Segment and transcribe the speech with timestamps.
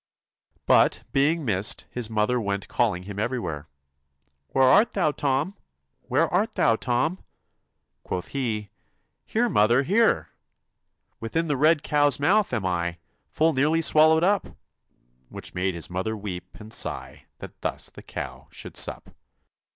[0.65, 3.67] But, being missed, his mother went Calling him everywhere,
[4.47, 5.55] 'Where art thou, Tom?
[5.99, 7.23] Where art thou, Tom?'
[8.01, 8.71] Quoth he,'
[9.31, 10.29] Here, mother, here!
[11.19, 12.97] Within the red cow's mouth am I
[13.29, 14.57] Full nearly swallowed up,'
[15.29, 19.11] Which made his mother weep and sigh That thus the cow should sup.